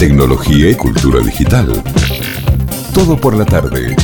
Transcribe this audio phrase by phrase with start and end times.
[0.00, 1.70] tecnología y cultura digital.
[2.94, 3.94] Todo por la tarde.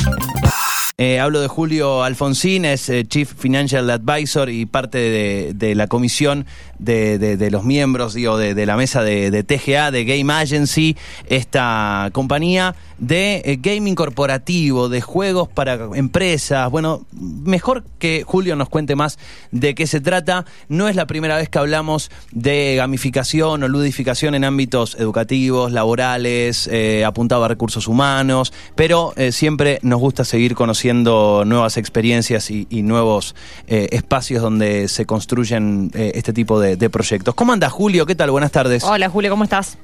[0.98, 6.44] Eh, hablo de Julio Alfonsín, es eh, Chief Financial Advisor y parte de, la comisión
[6.78, 10.98] de, de- los miembros, digo, de, la mesa de TGA, de Game Agency,
[11.28, 16.70] esta compañía de eh, gaming corporativo, de juegos para empresas.
[16.70, 19.18] Bueno, mejor que Julio nos cuente más
[19.50, 20.44] de qué se trata.
[20.68, 26.68] No es la primera vez que hablamos de gamificación o ludificación en ámbitos educativos, laborales,
[26.72, 32.66] eh, apuntado a recursos humanos, pero eh, siempre nos gusta seguir conociendo nuevas experiencias y,
[32.86, 33.34] nuevos
[33.66, 37.34] eh, espacios donde se construyen este tipo de, de proyectos.
[37.34, 38.06] ¿Cómo anda Julio?
[38.06, 38.30] ¿Qué tal?
[38.30, 38.84] Buenas tardes.
[38.84, 39.78] Hola Julio, ¿cómo estás?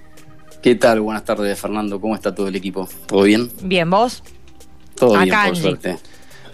[0.63, 1.01] ¿Qué tal?
[1.01, 2.01] Buenas tardes, Fernando.
[2.01, 2.89] ¿Cómo está todo el equipo?
[3.07, 3.51] ¿Todo bien?
[3.63, 4.23] Bien, ¿vos?
[4.95, 5.63] Todo Acá bien, por Angie.
[5.63, 5.99] suerte.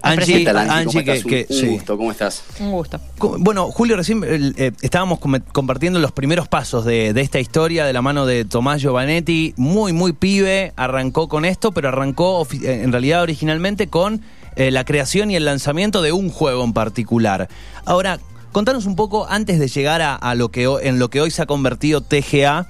[0.01, 0.73] Angie, ¿Qué tal, Angie?
[0.73, 1.25] Angie, ¿Cómo que, estás?
[1.25, 1.67] Un- que- un, sí.
[1.67, 1.97] gusto.
[1.99, 2.43] ¿Cómo estás?
[2.61, 3.01] Un gusto.
[3.39, 7.93] Bueno, Julio, recién eh, estábamos com- compartiendo los primeros pasos de, de esta historia de
[7.93, 12.93] la mano de Tomás Giovanetti, muy, muy pibe, arrancó con esto, pero arrancó eh, en
[12.93, 14.23] realidad originalmente con
[14.57, 17.49] eh, la creación y el lanzamiento de un juego en particular.
[17.85, 18.21] Ahora,
[18.53, 21.43] contanos un poco, antes de llegar a, a lo que en lo que hoy se
[21.43, 22.69] ha convertido TGA,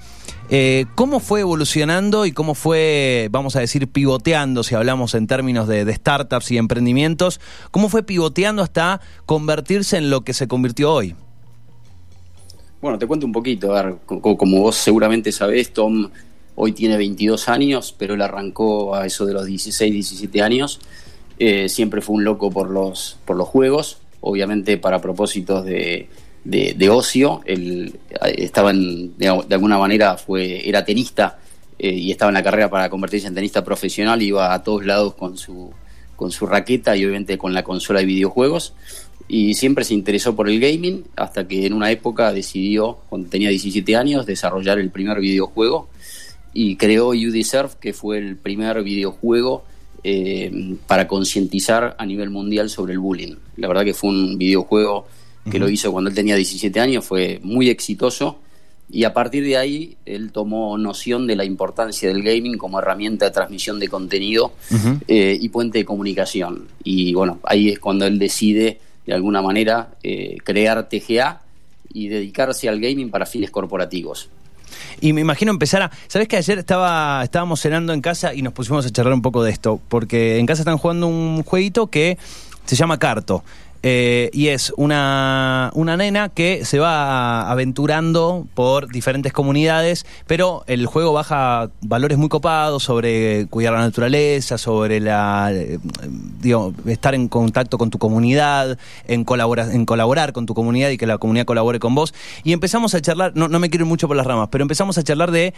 [0.49, 5.67] eh, ¿Cómo fue evolucionando y cómo fue, vamos a decir, pivoteando, si hablamos en términos
[5.67, 7.39] de, startups y emprendimientos,
[7.71, 11.15] cómo fue pivoteando hasta convertirse en lo que se convirtió hoy?
[12.81, 13.75] Bueno, te cuento un poquito.
[13.75, 16.09] A ver, co- co- como vos seguramente sabés, Tom
[16.55, 20.79] hoy tiene 22 años, pero él arrancó a eso de los 16, 17 años.
[21.37, 26.09] Eh, siempre fue un loco por los, por los juegos, obviamente para propósitos de,
[26.43, 27.41] de- de ocio.
[27.45, 27.95] Él
[28.37, 31.39] estaba en, de alguna manera, fue, era tenista
[31.77, 34.21] eh, y estaba en la carrera para convertirse en tenista profesional.
[34.21, 35.71] Iba a todos lados con su,
[36.15, 38.73] con su raqueta y obviamente con la consola de videojuegos
[39.27, 43.49] y siempre se interesó por el gaming hasta que en una época decidió, cuando tenía
[43.49, 45.87] 17 años, desarrollar el primer videojuego
[46.51, 49.63] y creó You Deserve, que fue el primer videojuego
[50.03, 53.35] eh, para concientizar a nivel mundial sobre el bullying.
[53.57, 55.05] La verdad que fue un videojuego
[55.49, 58.39] que lo hizo cuando él tenía 17 años, fue muy exitoso
[58.91, 63.25] y a partir de ahí él tomó noción de la importancia del gaming como herramienta
[63.25, 64.53] de transmisión de contenido
[65.07, 66.67] eh, y puente de comunicación.
[66.83, 71.41] Y bueno, ahí es cuando él decide de alguna manera eh, crear TGA
[71.93, 74.29] y dedicarse al gaming para fines corporativos.
[75.01, 75.91] Y me imagino empezar a...
[76.07, 79.43] ¿Sabés que ayer estaba, estábamos cenando en casa y nos pusimos a charlar un poco
[79.43, 79.79] de esto?
[79.87, 82.17] Porque en casa están jugando un jueguito que
[82.65, 83.43] se llama Carto.
[83.81, 90.85] Eh, y es una, una nena que se va aventurando por diferentes comunidades, pero el
[90.85, 95.79] juego baja valores muy copados sobre cuidar la naturaleza, sobre la eh,
[96.41, 100.97] digo, estar en contacto con tu comunidad, en, colabora- en colaborar con tu comunidad y
[100.97, 102.13] que la comunidad colabore con vos.
[102.43, 104.97] Y empezamos a charlar, no, no me quiero ir mucho por las ramas, pero empezamos
[104.97, 105.53] a charlar de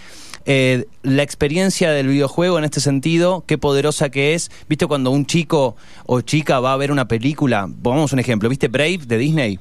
[0.46, 4.52] eh, la experiencia del videojuego en este sentido, qué poderosa que es.
[4.70, 7.68] ¿Viste cuando un chico o chica va a ver una película?
[8.12, 9.60] Pongamos un ejemplo, ¿viste Brave de Disney?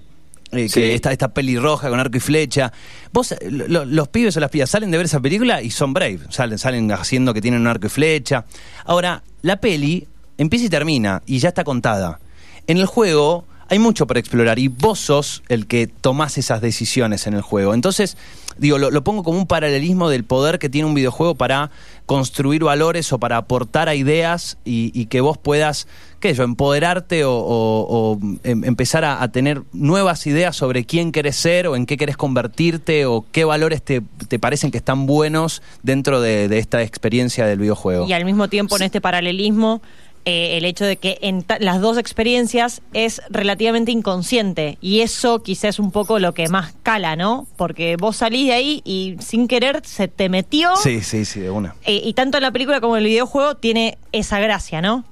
[0.53, 0.81] Eh, Sí.
[0.81, 2.73] que está esta pelirroja con arco y flecha.
[3.13, 5.93] Vos, eh, lo- los pibes o las pibas salen de ver esa película y son
[5.93, 8.45] brave, salen, salen haciendo que tienen un arco y flecha.
[8.85, 12.19] Ahora, la peli empieza y termina y ya está contada.
[12.67, 17.27] En el juego hay mucho para explorar y vos sos el que tomás esas decisiones
[17.27, 17.73] en el juego.
[17.73, 18.17] Entonces,
[18.59, 21.71] digo, lo, lo pongo como un paralelismo del poder que tiene un videojuego para
[22.05, 25.87] construir valores o para aportar a ideas y, y que vos puedas,
[26.19, 30.85] qué sé yo, empoderarte o, o- o, em- empezar a, a tener nuevas ideas sobre
[30.85, 34.79] quién querés ser o en qué querés convertirte o qué valores te, te parecen que
[34.79, 38.07] están buenos dentro de, de esta experiencia del videojuego.
[38.09, 39.81] Y al mismo tiempo en este paralelismo,
[40.25, 45.71] eh, el hecho de que en las dos experiencias es relativamente inconsciente y eso quizás
[45.71, 47.47] es un poco lo que más cala, ¿no?
[47.57, 51.51] Porque vos salís de ahí y sin querer se te metió Sí, sí, sí, de
[51.51, 51.75] una.
[51.87, 55.05] eh, y tanto en la película como en el videojuego tiene esa gracia, ¿no?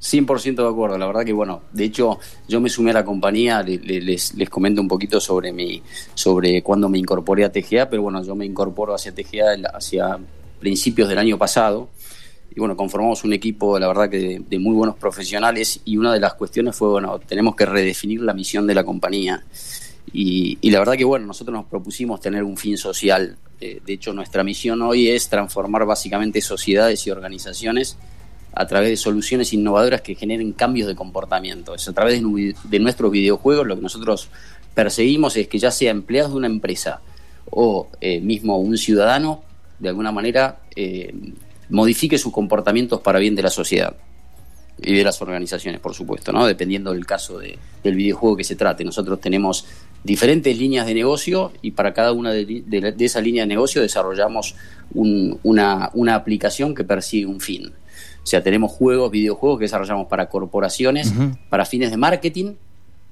[0.00, 3.62] 100% de acuerdo, la verdad que bueno, de hecho yo me sumé a la compañía,
[3.62, 5.82] le- le- les, les comento un poquito sobre mi,
[6.14, 10.18] sobre cuándo me incorporé a TGA, pero bueno, yo me incorporo hacia TGA hacia
[10.60, 11.88] principios del año pasado
[12.54, 16.20] y bueno, conformamos un equipo, la verdad que de, muy buenos profesionales y una de
[16.20, 19.44] las cuestiones fue, bueno, tenemos que redefinir la misión de la compañía
[20.12, 24.12] y, la verdad que bueno, nosotros nos propusimos tener un fin social, Eh, de hecho
[24.12, 27.96] nuestra misión hoy es transformar básicamente sociedades y organizaciones
[28.52, 31.74] a través de soluciones innovadoras que generen cambios de comportamiento.
[31.74, 34.28] Es a través de nuestros videojuegos lo que nosotros
[34.74, 37.00] perseguimos es que ya sea empleados de una empresa
[37.50, 39.42] o eh, mismo un ciudadano,
[39.78, 41.14] de alguna manera, eh,
[41.70, 43.94] modifique sus comportamientos para bien de la sociedad
[44.82, 46.46] y de las organizaciones, por supuesto, ¿no?
[46.46, 48.84] dependiendo del caso de- del videojuego que se trate.
[48.84, 49.64] Nosotros tenemos
[50.02, 54.54] diferentes líneas de negocio y para cada una de, de, esas líneas de negocio desarrollamos
[54.92, 57.72] una, una, aplicación que persigue un fin.
[58.22, 61.12] O sea, tenemos juegos, videojuegos que desarrollamos para corporaciones,
[61.48, 62.54] para fines de marketing,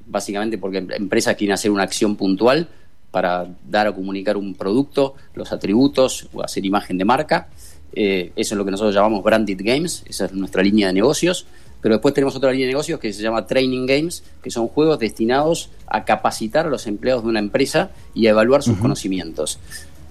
[0.06, 2.69] básicamente porque em, empresas quieren hacer una acción puntual
[3.10, 7.49] para dar a comunicar un producto, los atributos o hacer imagen de marca.
[7.94, 11.46] Eh, eso es lo que nosotros llamamos branded games, esa es nuestra línea de negocios.
[11.80, 15.00] Pero después tenemos otra línea de negocios que se llama Training Games, que son juegos
[15.00, 19.58] destinados a capacitar a los empleados de una empresa y a evaluar sus conocimientos.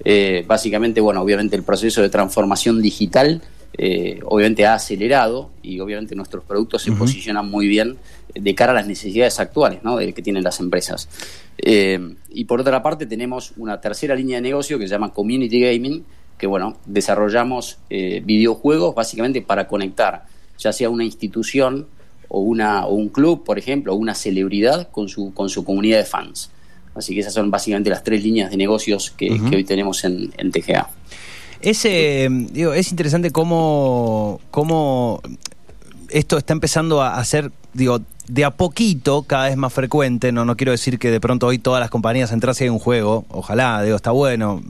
[0.04, 3.42] Eh, básicamente, bueno, obviamente el proceso de transformación digital
[3.78, 7.98] eh, obviamente ha acelerado y obviamente nuestros productos se posicionan muy bien
[8.34, 9.98] de cara a las necesidades actuales ¿no?
[9.98, 11.08] de, que tienen las empresas.
[11.58, 15.62] Eh, y por otra parte tenemos una tercera línea de negocio que se llama Community
[15.62, 16.04] Gaming,
[16.42, 20.26] que bueno, desarrollamos videojuegos básicamente para conectar
[20.62, 21.88] ya sea una institución
[22.28, 25.98] o, una, o un club, por ejemplo, o una celebridad con su, con su comunidad
[25.98, 26.52] de fans.
[26.96, 30.52] Así que esas son básicamente las tres líneas de negocios que, hoy tenemos en, en
[30.52, 30.90] TGA.
[31.62, 35.22] Es, digo, es interesante cómo, cómo
[36.10, 40.32] esto está empezando a ser, digo, de a poquito, cada vez más frecuente.
[40.32, 43.26] No, no quiero decir que de pronto hoy todas las compañías entras y un juego.
[43.30, 44.62] Ojalá, digo, está bueno.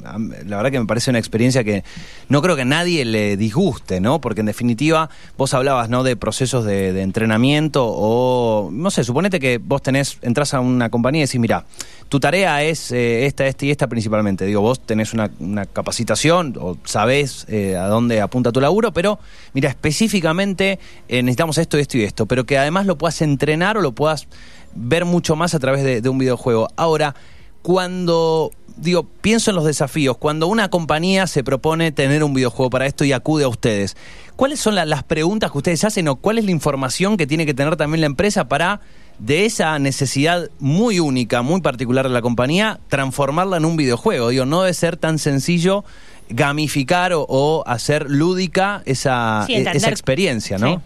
[0.45, 1.83] La verdad que me parece una experiencia que
[2.29, 4.21] no creo que a nadie le disguste, ¿no?
[4.21, 6.03] Porque en definitiva, vos hablabas, ¿no?
[6.03, 11.23] De procesos de, entrenamiento o, no sé, suponete que vos tenés, entras a una compañía
[11.23, 11.65] y decís, mira,
[12.09, 14.45] tu tarea es eh, esta, esta y esta principalmente.
[14.45, 15.29] Digo, vos tenés una,
[15.73, 19.19] capacitación o sabés eh, a dónde apunta tu laburo, pero
[19.53, 23.75] mira, específicamente eh, necesitamos esto, esto y esto, pero que además lo puedas entrenar entrenar
[23.77, 24.27] o lo puedas
[24.75, 26.67] ver mucho más a través de, un videojuego.
[26.75, 27.15] Ahora,
[27.63, 30.17] cuando digo, pienso en los desafíos.
[30.17, 33.97] Cuando una compañía se propone tener un videojuego para esto y acude a ustedes,
[34.35, 37.53] ¿cuáles son las preguntas que ustedes hacen o cuál es la información que tiene que
[37.53, 38.79] tener también la empresa para,
[39.19, 44.29] de esa necesidad muy única, muy particular de la compañía, transformarla en un videojuego?
[44.29, 45.83] Digo, no debe ser tan sencillo
[46.29, 50.81] gamificar o, hacer lúdica esa, e, esa experiencia, ¿no?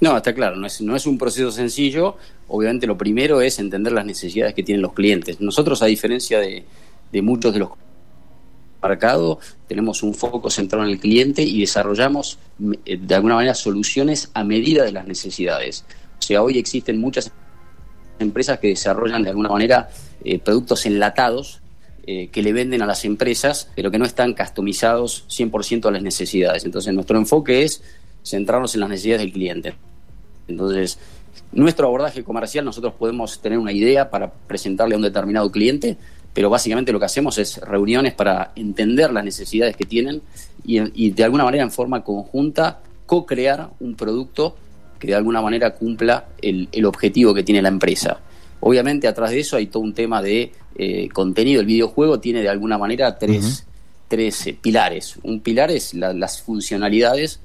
[0.00, 2.16] No, está claro, no es, no es un proceso sencillo.
[2.48, 5.40] Obviamente lo primero es entender las necesidades que tienen los clientes.
[5.40, 6.64] Nosotros, a diferencia de,
[7.22, 7.70] muchos de los
[8.82, 9.38] mercados,
[9.68, 12.38] tenemos un foco centrado en el cliente y desarrollamos
[12.84, 15.84] eh, de alguna manera soluciones a medida de las necesidades.
[16.18, 17.30] O sea, hoy existen muchas
[18.18, 19.88] empresas que desarrollan de alguna manera
[20.24, 21.60] eh, productos enlatados
[22.06, 26.02] eh, que le venden a las empresas, pero que no están customizados 100% a las
[26.02, 26.64] necesidades.
[26.64, 27.82] Entonces, nuestro enfoque es
[28.24, 29.74] centrarnos en las necesidades del cliente.
[30.48, 30.98] Entonces,
[31.52, 35.96] nuestro abordaje comercial, nosotros podemos tener una idea para presentarle a un determinado cliente,
[36.32, 40.20] pero básicamente lo que hacemos es reuniones para entender las necesidades que tienen
[40.64, 44.56] y, de alguna manera en forma conjunta co-crear un producto
[44.98, 48.18] que de alguna manera cumpla el, objetivo que tiene la empresa.
[48.60, 51.60] Obviamente atrás de eso hay todo un tema de eh, contenido.
[51.60, 53.66] El videojuego tiene de alguna manera tres,
[54.08, 55.16] tres eh, pilares.
[55.22, 57.40] Un pilar es las funcionalidades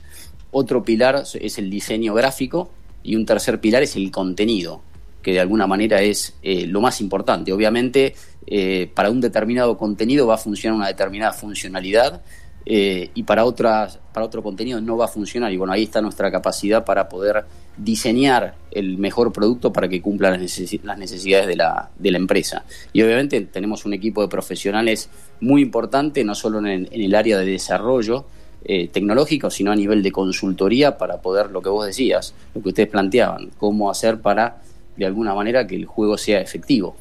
[0.51, 2.71] otro pilar es el diseño gráfico
[3.03, 4.81] y un tercer pilar es el contenido,
[5.21, 7.53] que de alguna manera es eh, lo más importante.
[7.53, 8.15] Obviamente,
[8.47, 12.21] eh, para un determinado contenido va a funcionar una determinada funcionalidad
[12.65, 15.51] eh, y para, otras, para otro contenido no va a funcionar.
[15.53, 17.45] Y bueno, ahí está nuestra capacidad para poder
[17.77, 22.65] diseñar el mejor producto para que cumpla las, necesidades de la, de la, empresa.
[22.91, 25.09] Y obviamente tenemos un equipo de profesionales
[25.39, 28.25] muy importante, no solo en el área de desarrollo,
[28.65, 32.69] eh, tecnológico, sino a nivel de consultoría para poder, lo que vos decías, lo que
[32.69, 34.61] ustedes planteaban, cómo hacer para,
[34.97, 36.95] de alguna manera, que el juego sea efectivo.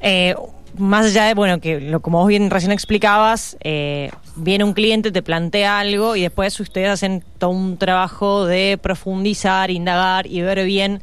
[0.00, 0.34] Eh,
[0.76, 5.10] más allá de, bueno, que lo, como vos bien recién explicabas, eh, viene un cliente,
[5.10, 10.64] te plantea algo y después ustedes hacen todo un trabajo de profundizar, indagar y ver
[10.64, 11.00] bien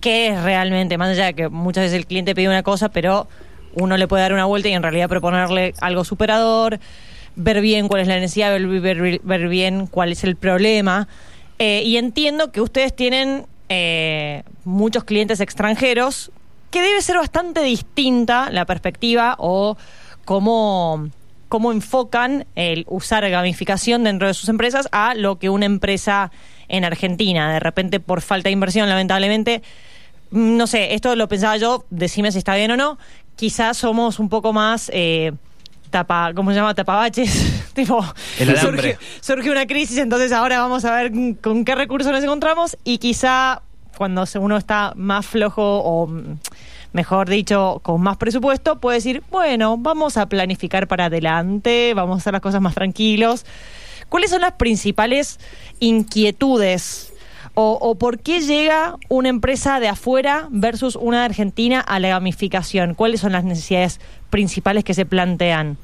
[0.00, 3.26] qué es realmente, más allá de que muchas veces el cliente pide una cosa, pero
[3.74, 6.78] uno le puede dar una vuelta y en realidad proponerle algo superador,
[7.36, 11.06] ver bien cuál es la necesidad, ver, ver, bien cuál es el problema.
[11.58, 16.32] Eh, y entiendo que ustedes tienen eh, muchos clientes extranjeros,
[16.70, 19.76] que debe ser bastante distinta la perspectiva o
[20.24, 21.08] cómo,
[21.48, 26.32] cómo enfocan el usar gamificación dentro de sus empresas a lo que una empresa
[26.68, 27.52] en Argentina.
[27.52, 29.62] De repente, por falta de inversión, lamentablemente,
[30.30, 32.98] no sé, esto lo pensaba yo, decime si está bien o no,
[33.36, 34.90] quizás somos un poco más...
[34.92, 35.32] Eh,
[35.96, 36.74] tapa, ¿cómo se llama?
[36.74, 37.70] Tapabaches.
[37.74, 38.04] tipo,
[39.22, 43.62] surge, una crisis, entonces ahora vamos a ver con qué recursos nos encontramos y quizá
[43.96, 46.10] cuando uno está más flojo o
[46.92, 52.18] mejor dicho, con más presupuesto, puede decir, bueno, vamos a planificar para adelante, vamos a
[52.18, 53.46] hacer las cosas más tranquilos.
[54.10, 55.40] ¿Cuáles son las principales
[55.80, 57.12] inquietudes
[57.54, 62.94] O, por qué llega una empresa de afuera versus una de Argentina a la gamificación?
[62.94, 63.98] ¿Cuáles son las necesidades
[64.28, 65.78] principales que se plantean?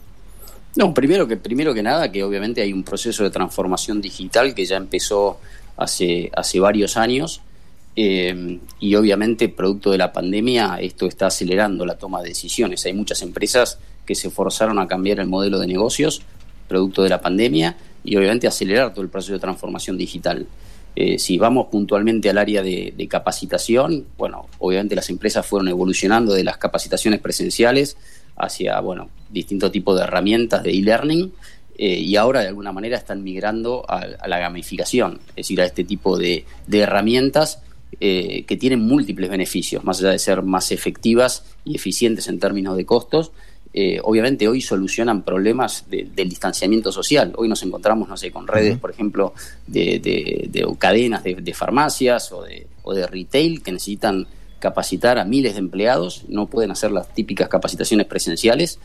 [0.77, 4.65] No, primero que, primero que nada, que obviamente hay un proceso de transformación digital que
[4.65, 5.39] ya empezó
[5.77, 7.43] hace, hace varios años
[7.95, 12.85] eh, y obviamente producto de la pandemia esto está acelerando la toma de decisiones.
[12.87, 16.23] Hay muchas empresas que se forzaron a cambiar el modelo de negocios
[16.73, 20.47] producto de la pandemia y obviamente acelerar todo el proceso de transformación digital.
[20.97, 26.45] Eh, si vamos puntualmente al área de, capacitación, bueno, obviamente las empresas fueron evolucionando de
[26.45, 27.97] las capacitaciones presenciales
[28.37, 31.33] hacia, bueno, distintos tipos de herramientas de e-learning
[31.79, 35.85] eh, y ahora de alguna manera están migrando a, la gamificación, es decir, a este
[35.85, 37.63] tipo de, herramientas
[38.01, 42.77] eh, que tienen múltiples beneficios, más allá de ser más efectivas y eficientes en términos
[42.77, 43.33] de costos,
[43.75, 47.33] eh, obviamente hoy solucionan problemas del distanciamiento social.
[47.37, 49.33] Hoy nos encontramos, no sé, con redes, por ejemplo,
[49.67, 54.27] de, cadenas de, farmacias o de, o de retail que necesitan
[54.63, 58.79] capacitar a miles de empleados, no pueden hacer las típicas capacitaciones presenciales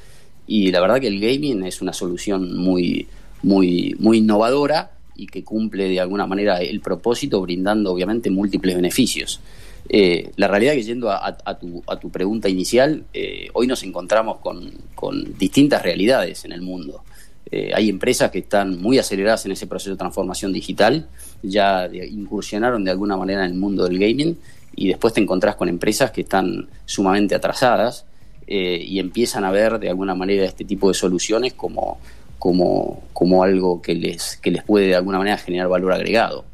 [0.47, 3.07] y la verdad que el gaming es una solución muy,
[3.43, 9.39] muy, muy innovadora y que cumple de alguna manera el propósito brindando obviamente múltiples beneficios.
[9.87, 14.37] Eh, la realidad que yendo a, tu, a tu, pregunta inicial, eh, hoy nos encontramos
[14.39, 17.03] con, distintas realidades en el mundo.
[17.51, 21.07] Eh, hay empresas que están muy aceleradas en ese proceso de transformación digital,
[21.43, 24.37] ya incursionaron de alguna manera en el mundo del gaming
[24.77, 28.05] y después te encontrás con empresas que están sumamente atrasadas
[28.47, 31.97] y empiezan a ver de alguna manera este tipo de soluciones como,
[32.39, 36.45] como, como algo que les, que les puede de alguna manera generar valor agregado.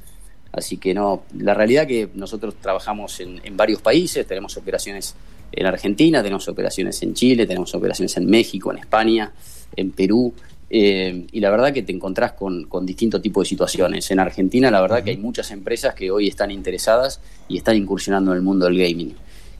[0.53, 5.15] Así que no, la realidad que nosotros trabajamos en, varios países, tenemos operaciones
[5.51, 9.31] en Argentina, tenemos operaciones en Chile, tenemos operaciones en México, en España,
[9.75, 10.33] en Perú,
[10.75, 14.09] eh, y la verdad que te encontrás con, con distintos tipos de situaciones.
[14.09, 18.31] En Argentina la verdad que hay muchas empresas que hoy están interesadas y están incursionando
[18.31, 19.13] en el mundo del gaming.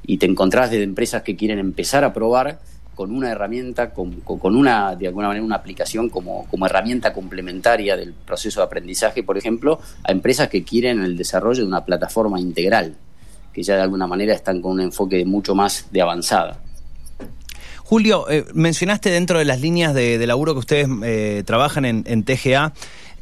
[0.08, 2.62] Y te encontrás desde empresas que quieren empezar a probar
[2.96, 4.24] con una herramienta, con,
[4.55, 9.38] una, de alguna manera, una aplicación como, como herramienta complementaria del proceso de aprendizaje, por
[9.38, 12.96] ejemplo, a empresas que quieren el desarrollo de una plataforma integral,
[13.53, 16.60] que ya de alguna manera están con un enfoque mucho más de avanzada.
[17.84, 22.74] Julio, eh, mencionaste dentro de las líneas de, laburo que ustedes eh, trabajan en, TGA,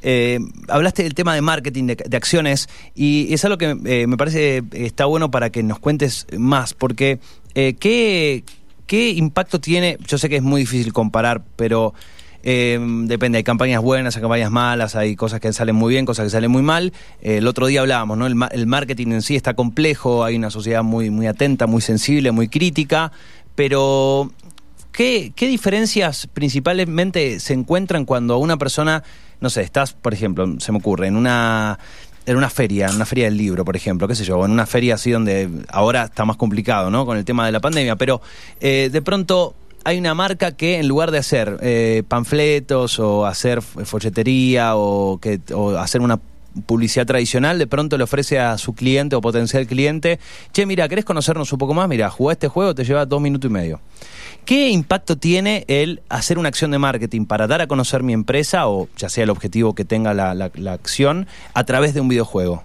[0.03, 5.05] eh, hablaste del tema de marketing, de, acciones, y es algo que me parece está
[5.05, 7.19] bueno para que nos cuentes más, porque
[7.53, 8.43] ¿qué,
[8.91, 9.97] ¿Qué impacto tiene?
[10.05, 11.93] Yo sé que es muy difícil comparar, pero
[12.43, 16.25] eh, depende, hay campañas buenas, hay campañas malas, hay cosas que salen muy bien, cosas
[16.25, 16.91] que salen muy mal.
[17.21, 18.27] Eh, el otro día hablábamos, ¿no?
[18.27, 22.49] El, marketing en sí está complejo, hay una sociedad muy, muy atenta, muy sensible, muy
[22.49, 23.13] crítica,
[23.55, 24.29] pero
[24.91, 29.03] ¿qué, ¿qué diferencias principalmente se encuentran cuando una persona,
[29.39, 31.79] no sé, estás, por ejemplo, se me ocurre, en una
[32.25, 34.65] en una feria, en una feria del libro, por ejemplo, qué sé yo, en una
[34.65, 37.05] feria así donde ahora está más complicado, ¿no?
[37.05, 38.21] Con el tema de la pandemia, pero
[38.59, 43.61] eh, de pronto hay una marca que en lugar de hacer eh, panfletos o hacer
[43.61, 46.19] folletería o, que, o hacer una
[46.65, 50.19] publicidad tradicional, de pronto le ofrece a su cliente o potencial cliente,
[50.51, 51.87] che, mira, ¿querés conocernos un poco más?
[51.87, 53.79] Mira, jugar este juego, te lleva dos minutos y medio.
[54.45, 58.67] ¿Qué impacto tiene el hacer una acción de marketing para dar a conocer mi empresa
[58.67, 62.63] o ya sea el objetivo que tenga la, acción a través de un videojuego?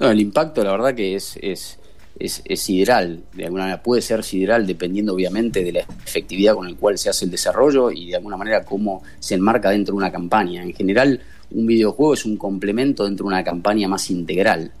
[0.00, 1.78] El impacto la verdad que es, es,
[2.18, 6.76] es, sideral, de alguna manera puede ser sideral dependiendo obviamente de la efectividad con la
[6.76, 10.12] cual se hace el desarrollo y de alguna manera cómo se enmarca dentro de una
[10.12, 10.62] campaña.
[10.62, 11.20] En general,
[11.50, 14.72] un videojuego es un complemento dentro de una campaña más integral.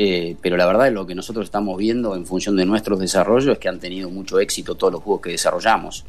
[0.00, 3.54] Eh, pero la verdad es lo que nosotros estamos viendo en función de nuestros desarrollos
[3.54, 6.04] es que han tenido mucho éxito todos los juegos que desarrollamos.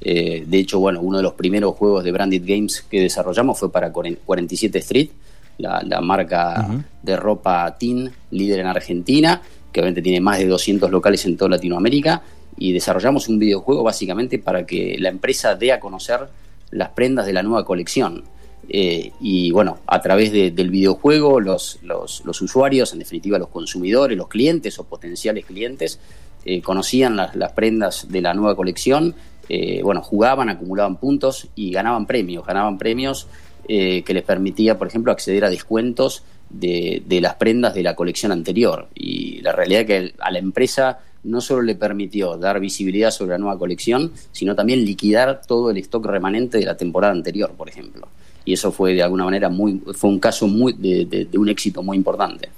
[0.00, 3.70] Eh, de hecho, bueno, uno de los primeros juegos de Branded Games que desarrollamos fue
[3.70, 5.10] para 47 Street,
[5.58, 6.66] la, marca
[7.02, 11.50] de ropa teen líder en Argentina, que obviamente tiene más de 200 locales en toda
[11.50, 12.22] Latinoamérica,
[12.56, 16.28] y desarrollamos un videojuego básicamente para que la empresa dé a conocer
[16.70, 18.24] las prendas de la nueva colección.
[18.68, 24.28] Eh, y bueno, a través del videojuego, los, los, usuarios, en definitiva los consumidores, los
[24.28, 25.98] clientes o potenciales clientes,
[26.44, 29.14] eh, conocían las, prendas de la nueva colección,
[29.48, 33.26] eh, bueno, jugaban, acumulaban puntos y ganaban premios, ganaban premios
[33.66, 38.30] que les permitía, por ejemplo, acceder a descuentos de, de, las prendas de la colección
[38.30, 38.88] anterior.
[38.94, 43.30] Y la realidad es que a la empresa no solo le permitió dar visibilidad sobre
[43.30, 47.70] la nueva colección, sino también liquidar todo el stock remanente de la temporada anterior, por
[47.70, 48.06] ejemplo
[48.44, 51.96] y eso fue de alguna manera muy fue un caso muy de, un éxito muy
[51.96, 52.50] importante.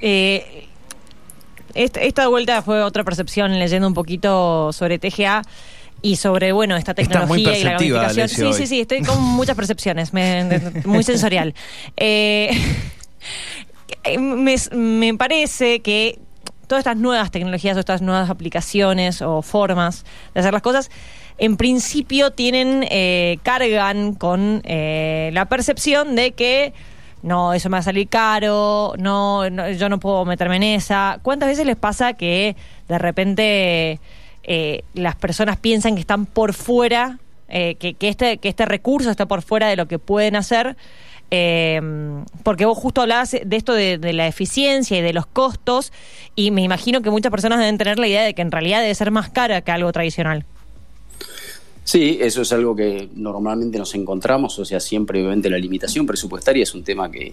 [0.00, 0.64] Eh,
[1.74, 5.42] esta, vuelta fue otra percepción leyendo un poquito sobre TGA
[6.00, 8.28] y sobre bueno esta tecnología y la gamificación.
[8.28, 10.12] Sí, sí, sí, estoy con muchas percepciones,
[10.84, 11.54] muy sensorial.
[14.04, 16.18] Eh, me, me parece que
[16.68, 20.90] todas estas nuevas tecnologías o estas nuevas aplicaciones o formas de hacer las cosas,
[21.38, 26.72] en principio tienen, eh, cargan con eh, la percepción de que
[27.22, 31.18] no, eso me va a salir caro, no, no, yo no puedo meterme en esa.
[31.22, 32.54] ¿Cuántas veces les pasa que
[32.86, 34.00] de repente
[34.44, 39.10] eh, las personas piensan que están por fuera, eh, que, que, este, que este recurso
[39.10, 40.76] está por fuera de lo que pueden hacer?
[41.30, 41.80] Eh,
[42.42, 45.92] porque vos justo hablabas de esto de, la eficiencia y de los costos,
[46.34, 48.94] y me imagino que muchas personas deben tener la idea de que en realidad debe
[48.94, 50.44] ser más cara que algo tradicional.
[51.84, 56.62] Sí, eso es algo que normalmente nos encontramos, o sea, siempre obviamente la limitación presupuestaria
[56.62, 57.32] es un tema que,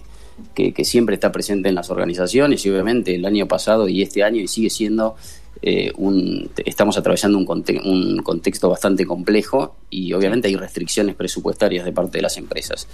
[0.54, 4.40] que siempre está presente en las organizaciones y obviamente el año pasado y este año
[4.40, 5.16] y sigue siendo
[5.62, 11.84] eh, un, estamos atravesando un, conte un, contexto bastante complejo y obviamente hay restricciones presupuestarias
[11.84, 12.86] de parte de las empresas.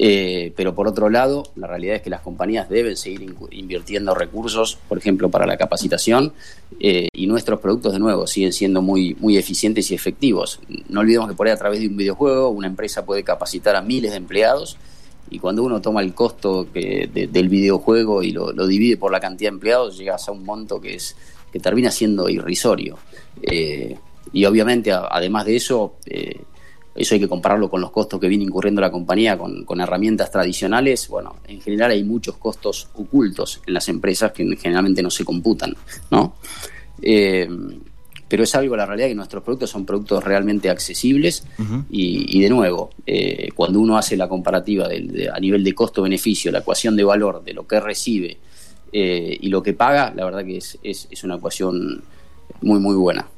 [0.00, 4.78] Eh, pero por otro lado, la realidad es que las compañías deben seguir invirtiendo recursos,
[4.88, 6.32] por ejemplo, para la capacitación,
[6.78, 10.60] eh, y nuestros productos, de nuevo, siguen siendo muy, muy eficientes y efectivos.
[10.88, 13.82] No olvidemos que por ahí a través de un videojuego una empresa puede capacitar a
[13.82, 14.78] miles de empleados,
[15.30, 19.12] y cuando uno toma el costo que, de, del videojuego y lo, lo, divide por
[19.12, 21.16] la cantidad de empleados, llegas a un monto que, es,
[21.52, 22.98] que termina siendo irrisorio.
[23.42, 23.96] Eh,
[24.32, 26.40] y obviamente, a, además de eso, eh,
[26.94, 30.30] eso hay que compararlo con los costos que viene incurriendo la compañía con, con, herramientas
[30.30, 31.08] tradicionales.
[31.08, 35.74] Bueno, en general hay muchos costos ocultos en las empresas que generalmente no se computan,
[36.10, 36.34] ¿no?
[37.00, 37.48] Eh,
[38.28, 41.84] pero es algo, la realidad, que nuestros productos son productos realmente accesibles uh -huh.
[41.88, 45.74] y, y, de nuevo, eh, cuando uno hace la comparativa de, de, a nivel de
[45.74, 48.36] costo-beneficio, la ecuación de valor de lo que recibe
[48.92, 52.02] eh, y lo que paga, la verdad que es, es, es una ecuación
[52.60, 53.28] muy, muy buena.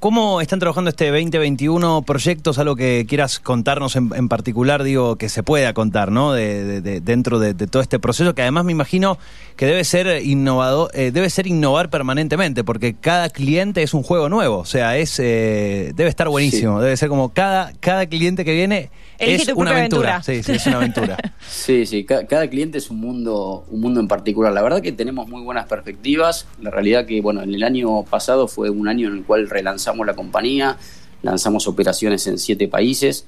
[0.00, 2.60] ¿Cómo están trabajando este 2021 proyectos?
[2.60, 6.32] Algo que quieras contarnos en, en particular, digo, que se pueda contar, ¿no?
[6.32, 9.18] De, de, de dentro de, todo este proceso, que además me imagino
[9.56, 14.28] que debe ser innovador, eh, debe ser innovar permanentemente, porque cada cliente es un juego
[14.28, 14.58] nuevo.
[14.58, 16.78] O sea, es eh, debe estar buenísimo.
[16.78, 16.84] Sí.
[16.84, 20.18] Debe ser como cada, cada cliente que viene Elige es una aventura.
[20.18, 20.22] aventura.
[20.22, 21.16] Sí, sí, es una aventura.
[21.48, 24.52] sí, sí, cada, cada, cliente es un mundo, un mundo en particular.
[24.52, 26.46] La verdad que tenemos muy buenas perspectivas.
[26.62, 29.87] La realidad que, bueno, en el año pasado fue un año en el cual relanzamos
[29.96, 30.76] la compañía,
[31.22, 33.26] lanzamos operaciones en siete países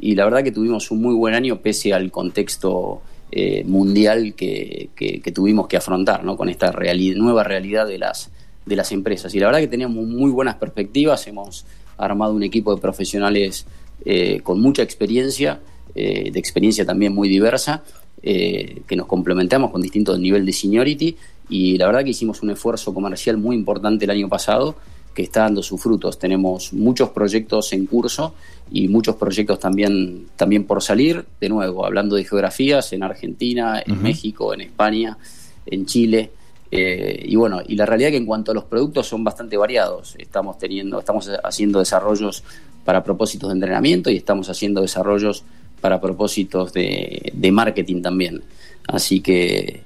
[0.00, 4.90] y la verdad que tuvimos un muy buen año pese al contexto eh, mundial que,
[5.34, 6.36] tuvimos que afrontar, ¿no?
[6.36, 8.30] Con esta reali nueva realidad de las,
[8.64, 9.34] de las empresas.
[9.34, 11.66] Y la verdad que teníamos muy buenas perspectivas, hemos
[11.96, 13.66] armado un equipo de profesionales
[14.04, 15.60] eh, con mucha experiencia,
[15.94, 17.82] eh, de experiencia también muy diversa,
[18.20, 21.16] que nos complementamos con distintos niveles de seniority
[21.48, 24.74] y la verdad que hicimos un esfuerzo comercial muy importante el año pasado
[25.18, 26.16] que está dando sus frutos.
[26.16, 28.34] Tenemos muchos proyectos en curso
[28.70, 31.24] y muchos proyectos también, también por salir.
[31.40, 34.00] De nuevo, hablando de geografías, en Argentina, en uh -huh.
[34.00, 35.18] México, en España,
[35.66, 36.30] en Chile.
[36.70, 39.56] Eh, y bueno, y la realidad es que en cuanto a los productos son bastante
[39.56, 40.14] variados.
[40.18, 42.44] Estamos teniendo, estamos haciendo desarrollos
[42.84, 45.42] para propósitos de entrenamiento y estamos haciendo desarrollos
[45.80, 48.42] para propósitos de, de marketing también.
[48.86, 49.82] Así que,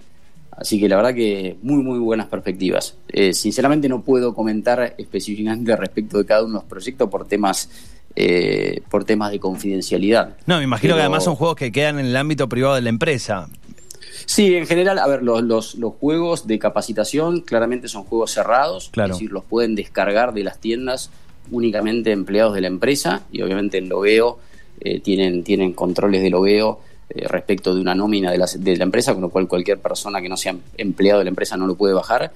[0.63, 2.97] así que la verdad que muy, muy buenas perspectivas.
[3.09, 7.69] Eh, sinceramente no puedo comentar específicamente respecto de cada uno de los proyectos por temas
[8.15, 10.37] eh, por temas de confidencialidad.
[10.47, 10.97] No, me imagino Pero...
[10.97, 13.49] que además son juegos que quedan en el ámbito privado de la empresa.
[14.27, 18.91] Sí, en general, a ver, los, los, los, juegos de capacitación claramente son juegos cerrados,
[18.93, 19.13] claro.
[19.15, 21.11] es decir, los pueden descargar de las tiendas
[21.51, 24.39] únicamente empleados de la empresa y obviamente el logueo
[24.81, 26.81] eh, tienen, tienen controles de logueo
[27.15, 30.23] eh, respecto de una nómina de la, de la, empresa, con lo cual cualquier persona
[30.23, 32.33] que no sea empleado de la empresa no lo puede bajar,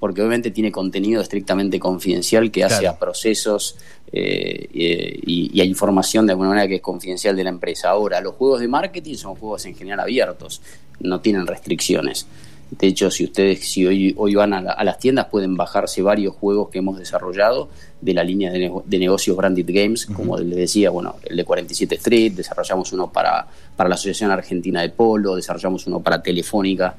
[0.00, 2.96] porque obviamente tiene contenido estrictamente confidencial que hace claro.
[2.96, 3.76] a procesos
[4.12, 7.90] eh, y, y, a información de alguna manera que es confidencial de la empresa.
[7.90, 10.62] Ahora, los juegos de marketing son juegos en general abiertos,
[11.00, 12.26] no tienen restricciones.
[12.70, 16.02] De hecho, si ustedes si hoy, hoy van a, la, a, las tiendas pueden bajarse
[16.02, 17.68] varios juegos que hemos desarrollado
[18.04, 20.16] de la línea de, ne de negocios Branded Games, uh -huh.
[20.16, 24.82] como les decía, bueno, el de 47 Street, desarrollamos uno para, para la Asociación Argentina
[24.82, 26.94] de Polo, desarrollamos uno para Telefónica,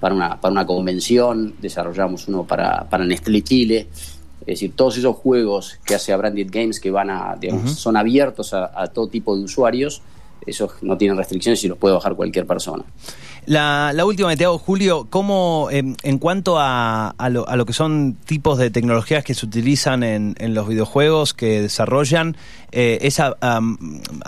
[0.00, 3.88] para una, para una convención, desarrollamos uno para, para Nestlé Chile.
[4.40, 7.74] Es decir, todos esos juegos que hace a Branded Games que van a, digamos, uh
[7.74, 7.76] -huh.
[7.76, 10.00] son abiertos a, a todo tipo de usuarios,
[10.46, 12.84] esos no tienen restricciones y los puede bajar cualquier persona.
[13.46, 17.54] La, la, última que te hago, Julio, ¿cómo eh, en cuanto a, a, lo, a,
[17.54, 22.36] lo, que son tipos de tecnologías que se utilizan en, en los videojuegos que desarrollan,
[22.72, 23.36] eh, ¿es a,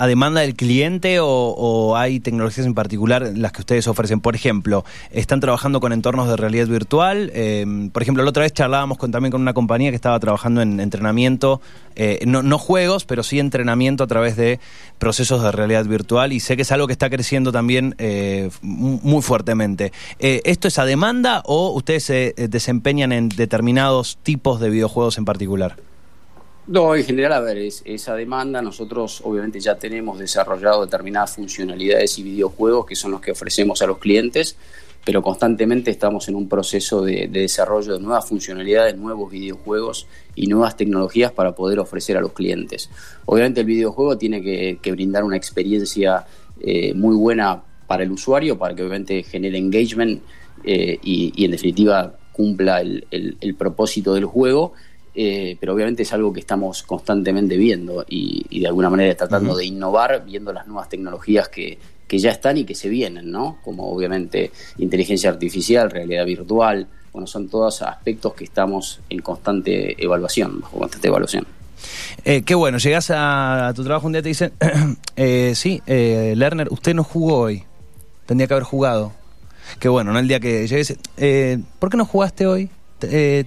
[0.06, 4.20] demanda del cliente o, hay tecnologías en particular las que ustedes ofrecen?
[4.20, 7.30] Por ejemplo, ¿están trabajando con entornos de realidad virtual?
[7.34, 10.62] Eh, por ejemplo, la otra vez charlábamos con, también con una compañía que estaba trabajando
[10.62, 11.60] en entrenamiento,
[11.98, 14.60] eh, no, no juegos, pero sí entrenamiento a través de
[14.98, 19.20] procesos de realidad virtual y sé que es algo que está creciendo también eh, muy
[19.20, 19.92] fuertemente.
[20.20, 25.24] Eh, ¿Esto es a demanda o ustedes se desempeñan en determinados tipos de videojuegos en
[25.24, 25.76] particular?
[26.68, 28.62] No, en general, a ver, es, esa demanda.
[28.62, 33.86] Nosotros obviamente ya tenemos desarrollado determinadas funcionalidades y videojuegos que son los que ofrecemos a
[33.86, 34.56] los clientes,
[35.04, 40.76] pero constantemente estamos en un proceso de, desarrollo de nuevas funcionalidades, nuevos videojuegos y nuevas
[40.76, 42.90] tecnologías para poder ofrecer a los clientes.
[43.26, 46.26] Obviamente el videojuego tiene que, brindar una experiencia
[46.60, 50.22] eh, muy buena para el usuario, para que obviamente genere engagement
[50.64, 54.74] eh, y, en definitiva cumpla el propósito del juego
[55.20, 59.64] eh, pero obviamente es algo que estamos constantemente viendo y, de alguna manera tratando de
[59.66, 61.76] innovar, viendo las nuevas tecnologías que,
[62.16, 63.58] ya están y que se vienen, ¿no?
[63.62, 70.60] Como obviamente inteligencia artificial, realidad virtual, bueno, son todos aspectos que estamos en constante evaluación,
[70.60, 71.46] bajo constante evaluación.
[72.24, 74.52] Eh, qué bueno, llegas a, tu trabajo un día y te dicen,
[75.16, 77.64] eh, sí, eh, Lerner, usted no jugó hoy,
[78.26, 79.12] tendría que haber jugado.
[79.78, 80.18] Qué bueno, ¿no?
[80.18, 80.96] El día que llegues,
[81.78, 82.70] ¿por qué no jugaste hoy?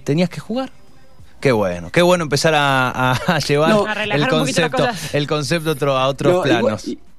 [0.04, 0.70] ¿Tenías que jugar?
[1.40, 6.86] Qué bueno, qué bueno empezar a, llevar el, concepto, el concepto a otros planos.
[6.86, 7.11] Igual,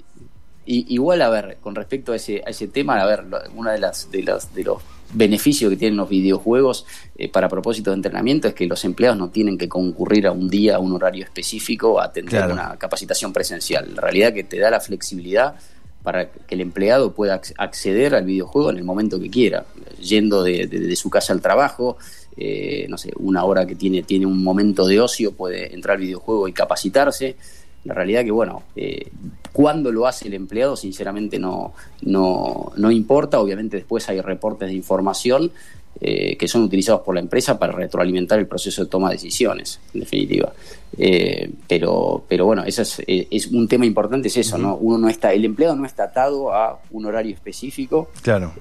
[0.66, 4.24] a ver, con respecto a ese, a ese tema, a ver, una de las, de
[4.24, 4.82] las de los
[5.14, 9.30] beneficios que tienen los videojuegos eh, para propósito de entrenamiento es que los empleados no
[9.30, 13.94] tienen que concurrir a un día, a un horario específico, a atender una capacitación presencial.
[13.96, 15.56] La realidad que te da la flexibilidad
[16.02, 19.66] para que el empleado pueda acceder al videojuego en el momento que quiera,
[20.02, 21.98] yendo de su casa al trabajo,
[22.36, 26.02] eh, no sé, una hora que tiene, tiene un momento de ocio, puede entrar al
[26.02, 27.36] videojuego y capacitarse.
[27.86, 29.10] La realidad que, bueno, eh,
[29.52, 33.40] cuando lo hace el empleado, sinceramente no, no, no importa.
[33.40, 35.52] Obviamente después hay reportes de información
[36.00, 39.80] eh, que son utilizados por la empresa para retroalimentar el proceso de toma de decisiones,
[39.94, 40.54] en definitiva.
[40.98, 44.76] Eh, pero, pero bueno, eso es, es, un tema importante, es eso, ¿no?
[44.78, 48.10] Uno no está, el empleado no está atado a un horario específico.
[48.22, 48.54] Claro.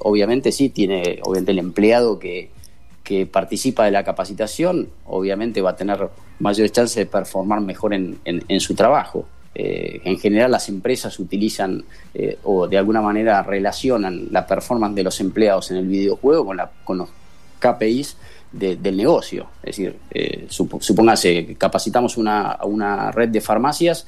[0.00, 2.50] obviamente sí, tiene, obviamente el empleado que
[3.08, 8.60] que participa de la capacitación, obviamente va a tener mayores chances de performar mejor en,
[8.60, 9.24] su trabajo.
[9.54, 15.04] Eh, en general las empresas utilizan eh, o de alguna manera relacionan la performance de
[15.04, 17.08] los empleados en el videojuego con, los
[17.58, 18.18] KPIs
[18.52, 19.46] del negocio.
[19.62, 24.06] Es decir, eh, supóngase, capacitamos una, una red de farmacias,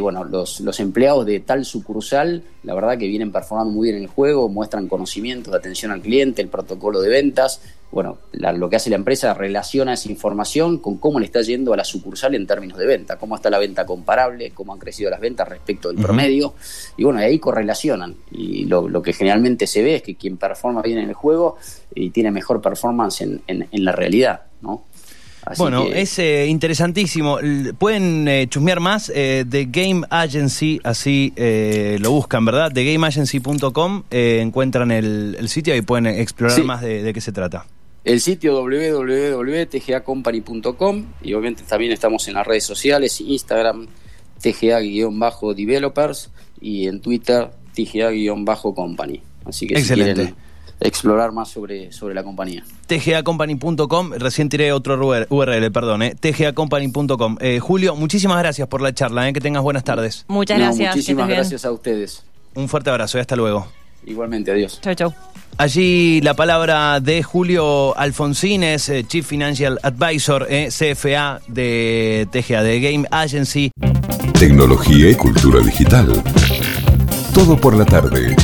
[0.00, 4.04] bueno, los, los, empleados de tal sucursal, la verdad que vienen performando muy bien en
[4.04, 7.60] el juego, muestran conocimiento de atención al cliente, el protocolo de ventas.
[7.90, 11.76] Bueno, lo que hace la empresa relaciona esa información con cómo le está yendo a
[11.76, 15.20] la sucursal en términos de venta, cómo está la venta comparable, cómo han crecido las
[15.20, 16.54] ventas respecto del promedio.
[16.96, 18.16] Y bueno, ahí correlacionan.
[18.32, 21.56] Y lo, que generalmente se ve es que quien performa bien en el juego
[21.94, 24.84] y tiene mejor performance en, en, en la realidad, ¿no?
[25.56, 27.38] bueno, es eh, interesantísimo.
[27.78, 32.70] Pueden eh, chusmear más eh, de Game Agency, así lo buscan, ¿verdad?
[32.72, 37.66] De gameagency.com encuentran el, sitio y pueden explorar más de, qué se trata.
[38.06, 43.88] El sitio www.tgacompany.com y obviamente también estamos en las redes sociales, Instagram,
[44.40, 49.20] TGA-developers y en Twitter, TGA-company.
[49.44, 50.32] Así que Excelente
[50.80, 52.64] explorar más sobre, sobre la compañía.
[52.86, 54.96] tgacompany.com, recién tiré otro
[55.28, 57.38] URL, perdón, eh, tgacompany.com.
[57.40, 60.24] Eh, Julio, muchísimas gracias por la charla, eh, que tengas buenas tardes.
[60.28, 60.94] Muchas gracias.
[60.94, 62.24] Muchísimas gracias a ustedes.
[62.54, 63.66] Un fuerte abrazo y hasta luego.
[64.04, 64.80] Igualmente, adiós.
[64.80, 65.14] Chau, chau.
[65.58, 72.80] Allí la palabra de Julio Alfonsines, eh, Chief Financial Advisor, eh, CFA de TGA, de
[72.80, 73.70] Game Agency.
[74.38, 76.22] Tecnología y cultura digital.
[77.32, 78.36] Todo por la tarde.